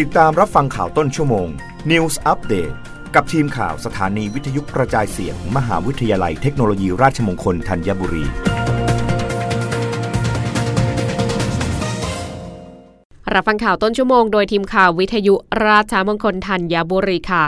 [0.00, 1.48] ติดตามรับฟังข่าวต้นชั่วโมง
[1.90, 2.74] News Update
[3.14, 8.24] กับทีมข่าวสถานีวิทยุกระจายเสียงมมหาวิทยาลัยเทคโนโลยีราชมงคลธัญบุรี
[13.32, 15.34] รับฟังข่าวต้นชั่วโมงโดยทีมข่าววิทยุ
[15.66, 17.44] ราชมงคลธัญบุรีค่ะ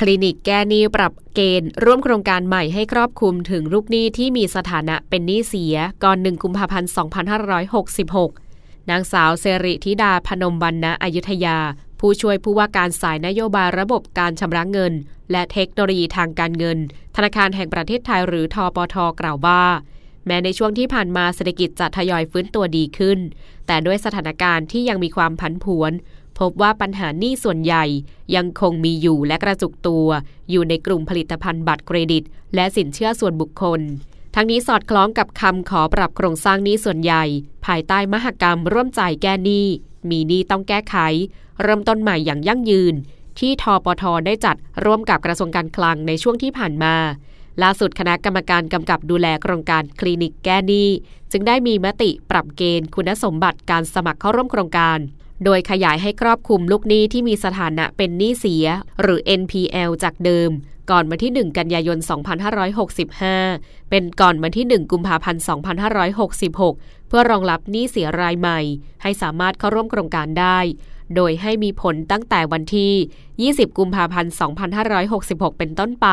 [0.00, 8.51] คลินิกแก้หนี้ปรับเกณฑ์ ร่วมโครงการใหม่ให้ครอบคลุมถึงลูกหนี้ที่มีสถานะเป็นหนี้เสียก่อน 1 กุมภาพันธ์ 2566
[8.90, 11.58] นางสาวเซริธิดาพนมบรรณะอยุธยา
[12.00, 14.92] ผู้ช่วยผู้ว่าการสายนโยบายระบบการชำระเงิน
[15.30, 16.78] และเทคโนโลยีทางการเงิน
[17.16, 19.62] ธนาคารแห่งประเทศไทยหรือทอปทกล่าวว่า
[20.26, 23.18] แม้ในช่วงที่ผ่านมาเศรษฐกิจจะทยอยฟื้นตัวดีขึ้น
[23.66, 25.92] แต่ด้วยสถานการณ์ที่ยังมีความผันผวน
[26.38, 27.84] พบว่าปัญหาหนี้ส่วนใหญ่
[28.36, 30.06] ยังคงมีอยู่และกระจุกตัว
[30.50, 32.22] อยู่ในกลุ่มผลิตภัณฑ์บัตรเครดิต
[32.54, 33.80] และสินเชื่อส่วนบุคคล
[34.34, 37.24] ทั้งนี้สอดคล้องกับคำขอปรับโครงสร้างหนี้ส่วนใหญ่
[37.66, 39.66] ภายใต้มหกรรมร่วมใจแก้หนี้
[40.10, 40.96] มีหนี้ต้องแก้ไข
[41.62, 42.94] เริ่มต้นใหม่อย่างยั่งยืน
[43.38, 46.94] ที่ทปทได้จัดร่วมกับกระทรวงการคลังในช่วงที่ผ่านมา
[47.62, 50.88] ล่าสุดคณะกรรมการกำกับดูแลโครงการคลินิกแก้หนี้
[51.32, 54.98] จึงได้มีมติปรับเกณฑ์คุณสมบัติการสมัครเข้าร่วมโครงการ
[55.44, 58.66] โดยขยายให้ครอบคลุมลูกหนี้ที่มีสถานะเป็นหนี้เสีย
[59.00, 60.50] หรือ NPL จากเดิม
[60.90, 61.98] ก่อนวันที่ 1 กันยายน
[63.14, 65.42] 2565 เป็นก่อนวันที่ 1 กุมภาพันธ์
[66.24, 68.60] 2566 เพื่อรองรับหนี้เสียรายใหม่
[69.02, 70.58] ให้สามารถเข้าร่วมโครงการได้
[71.16, 74.32] โดยให้มีผลตั้งแต่วันที่ 20 กุมภาพันธ์
[74.94, 76.08] 2566 เป็นต้นไป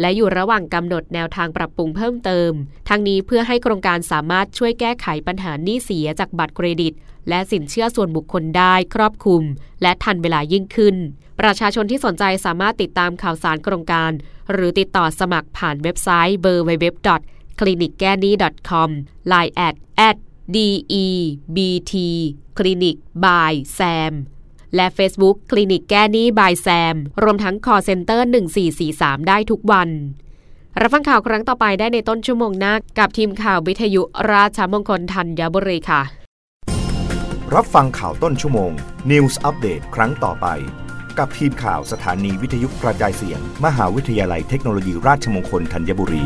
[0.00, 2.52] และอยู่ระหว่างกำหนดแนวทางปรับปรุงเพิ่มเติม
[2.88, 6.92] ทั้งนี้เพื่อให้โครงการสามารถช่วยแก้ไขปัญหาหนี้เสียจากบัตรเครดิต
[7.28, 9.42] และสินเชื่อส่วนบุคคลได้ครอบคลุม
[9.82, 10.96] และทันเวลายิ่งขึ้น
[11.40, 14.10] ประชาชนที่สนใจสามารถติดตามข่าวสารโครงการ
[14.52, 16.86] หรือติดต่อสมัครผ่านเว็บไซต์ w w w
[17.58, 18.32] c l i n i c g a n i
[18.68, 18.90] c o m
[19.32, 19.74] line at
[20.08, 20.16] at
[20.56, 21.92] debt
[22.58, 24.12] clinic by sam
[24.76, 28.20] และ Facebook คลินิกแก้หนี้บายแซม รวมทั้ง call center
[28.74, 29.88] 1443 ได้ทุกวัน
[30.80, 34.02] รับฟังข่าวครั้งต่อไปได้ในต้นชั่วโมงหน้ากับทีมข่าววิทยุ
[34.32, 36.02] ราชมงคลธัญบุรีค่ะ
[37.54, 38.70] รับฟังข่าวต้นชั่วโมง
[39.10, 40.46] News อัปเดตครั้งต่อไป
[41.18, 46.24] กับทีมข่าวสถานีวิทยุกระจายเสียง มหาวิทยาลัยเทคโนโลยีราชมงคลธัญบุรี